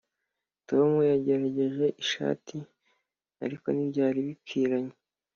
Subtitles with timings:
[0.69, 2.55] tom yagerageje ishati,
[3.45, 4.95] ariko ntibyari bikwiranye.